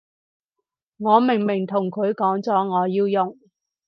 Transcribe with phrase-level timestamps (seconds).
[0.97, 3.37] 我明明同佢講咗我要用